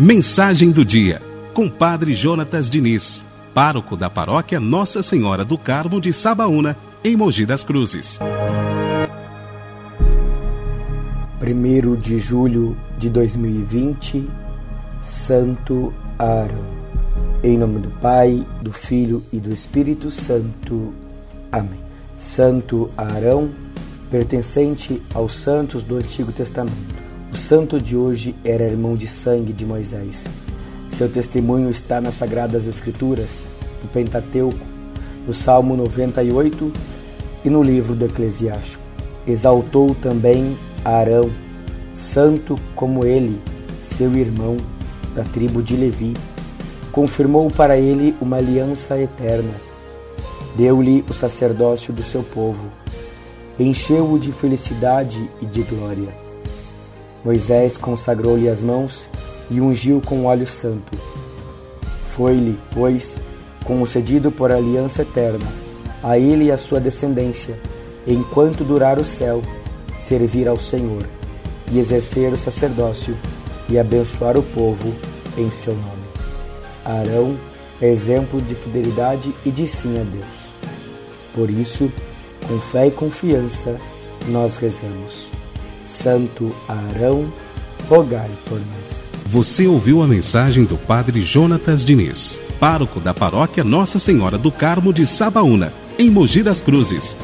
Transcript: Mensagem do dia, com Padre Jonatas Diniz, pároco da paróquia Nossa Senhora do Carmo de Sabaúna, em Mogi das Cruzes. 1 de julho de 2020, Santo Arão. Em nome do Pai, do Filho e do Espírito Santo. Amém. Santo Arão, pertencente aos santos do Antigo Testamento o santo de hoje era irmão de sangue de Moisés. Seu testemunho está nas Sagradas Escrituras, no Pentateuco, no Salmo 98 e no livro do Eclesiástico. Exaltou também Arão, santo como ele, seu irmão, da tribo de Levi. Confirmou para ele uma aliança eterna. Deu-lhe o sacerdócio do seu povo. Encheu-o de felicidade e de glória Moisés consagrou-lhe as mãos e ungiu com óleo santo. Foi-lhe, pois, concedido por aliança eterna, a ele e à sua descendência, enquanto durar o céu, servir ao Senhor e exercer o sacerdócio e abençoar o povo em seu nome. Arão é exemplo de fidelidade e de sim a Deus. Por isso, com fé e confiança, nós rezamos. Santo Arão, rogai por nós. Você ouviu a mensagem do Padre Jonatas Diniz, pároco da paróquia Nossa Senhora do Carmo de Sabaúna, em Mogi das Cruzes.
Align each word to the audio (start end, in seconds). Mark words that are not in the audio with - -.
Mensagem 0.00 0.72
do 0.72 0.84
dia, 0.84 1.22
com 1.52 1.68
Padre 1.68 2.14
Jonatas 2.14 2.70
Diniz, 2.70 3.22
pároco 3.54 3.96
da 3.96 4.10
paróquia 4.10 4.58
Nossa 4.58 5.02
Senhora 5.02 5.44
do 5.44 5.58
Carmo 5.58 6.00
de 6.00 6.12
Sabaúna, 6.12 6.76
em 7.04 7.16
Mogi 7.16 7.46
das 7.46 7.62
Cruzes. 7.62 8.18
1 11.40 11.96
de 11.96 12.18
julho 12.18 12.76
de 12.98 13.08
2020, 13.10 14.28
Santo 15.00 15.94
Arão. 16.18 16.80
Em 17.42 17.56
nome 17.56 17.78
do 17.78 17.90
Pai, 18.00 18.46
do 18.62 18.72
Filho 18.72 19.22
e 19.32 19.38
do 19.38 19.52
Espírito 19.52 20.10
Santo. 20.10 20.92
Amém. 21.52 21.80
Santo 22.16 22.90
Arão, 22.96 23.50
pertencente 24.10 25.00
aos 25.14 25.34
santos 25.34 25.82
do 25.82 25.96
Antigo 25.96 26.32
Testamento 26.32 27.09
o 27.32 27.36
santo 27.36 27.80
de 27.80 27.96
hoje 27.96 28.34
era 28.44 28.64
irmão 28.64 28.96
de 28.96 29.06
sangue 29.06 29.52
de 29.52 29.64
Moisés. 29.64 30.24
Seu 30.88 31.08
testemunho 31.08 31.70
está 31.70 32.00
nas 32.00 32.16
Sagradas 32.16 32.66
Escrituras, 32.66 33.44
no 33.82 33.88
Pentateuco, 33.88 34.66
no 35.26 35.32
Salmo 35.32 35.76
98 35.76 36.72
e 37.44 37.50
no 37.50 37.62
livro 37.62 37.94
do 37.94 38.06
Eclesiástico. 38.06 38.82
Exaltou 39.26 39.94
também 39.94 40.58
Arão, 40.84 41.30
santo 41.94 42.58
como 42.74 43.06
ele, 43.06 43.40
seu 43.80 44.12
irmão, 44.16 44.56
da 45.14 45.22
tribo 45.22 45.62
de 45.62 45.76
Levi. 45.76 46.16
Confirmou 46.90 47.48
para 47.48 47.78
ele 47.78 48.16
uma 48.20 48.38
aliança 48.38 49.00
eterna. 49.00 49.54
Deu-lhe 50.56 51.04
o 51.08 51.14
sacerdócio 51.14 51.92
do 51.92 52.02
seu 52.02 52.24
povo. 52.24 52.66
Encheu-o 53.56 54.18
de 54.18 54.32
felicidade 54.32 55.30
e 55.40 55.46
de 55.46 55.62
glória 55.62 56.29
Moisés 57.24 57.76
consagrou-lhe 57.76 58.48
as 58.48 58.62
mãos 58.62 59.08
e 59.50 59.60
ungiu 59.60 60.00
com 60.00 60.24
óleo 60.24 60.46
santo. 60.46 60.96
Foi-lhe, 62.04 62.58
pois, 62.72 63.16
concedido 63.64 64.30
por 64.30 64.50
aliança 64.50 65.02
eterna, 65.02 65.46
a 66.02 66.18
ele 66.18 66.46
e 66.46 66.52
à 66.52 66.56
sua 66.56 66.80
descendência, 66.80 67.58
enquanto 68.06 68.64
durar 68.64 68.98
o 68.98 69.04
céu, 69.04 69.42
servir 70.00 70.48
ao 70.48 70.56
Senhor 70.56 71.04
e 71.70 71.78
exercer 71.78 72.32
o 72.32 72.38
sacerdócio 72.38 73.16
e 73.68 73.78
abençoar 73.78 74.36
o 74.36 74.42
povo 74.42 74.92
em 75.36 75.50
seu 75.50 75.74
nome. 75.74 76.00
Arão 76.84 77.36
é 77.80 77.88
exemplo 77.88 78.40
de 78.40 78.54
fidelidade 78.54 79.32
e 79.44 79.50
de 79.50 79.66
sim 79.66 80.00
a 80.00 80.04
Deus. 80.04 80.50
Por 81.34 81.50
isso, 81.50 81.90
com 82.48 82.58
fé 82.58 82.88
e 82.88 82.90
confiança, 82.90 83.76
nós 84.26 84.56
rezamos. 84.56 85.39
Santo 85.90 86.54
Arão, 86.68 87.26
rogai 87.88 88.30
por 88.46 88.58
nós. 88.58 89.10
Você 89.26 89.66
ouviu 89.66 90.02
a 90.02 90.06
mensagem 90.06 90.64
do 90.64 90.76
Padre 90.76 91.20
Jonatas 91.20 91.84
Diniz, 91.84 92.40
pároco 92.60 93.00
da 93.00 93.12
paróquia 93.12 93.64
Nossa 93.64 93.98
Senhora 93.98 94.38
do 94.38 94.52
Carmo 94.52 94.92
de 94.92 95.04
Sabaúna, 95.04 95.72
em 95.98 96.08
Mogi 96.08 96.44
das 96.44 96.60
Cruzes. 96.60 97.16